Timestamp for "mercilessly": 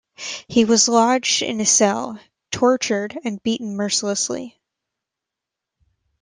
3.75-4.59